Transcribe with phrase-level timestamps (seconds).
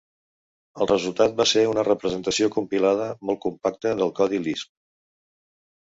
[0.85, 4.73] El resultat va ser una representació compilada molt compacta del codi Lisp.